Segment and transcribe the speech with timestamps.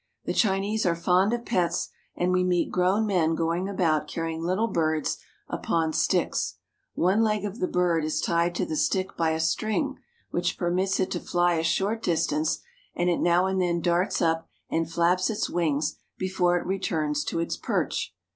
[0.25, 4.65] The Chinese are fond of pets, and we meet grown men going about carrying little
[4.67, 6.55] birds upon sticks.
[6.95, 9.99] One leg of the bird is tied to the stick by a string,
[10.31, 12.61] which permits it to fly a short distance,
[12.95, 15.89] and it now and then darts up and flaps its THE GREAT CAPITAL OF CHINA
[15.93, 18.15] 12/ wings before it returns to its perch.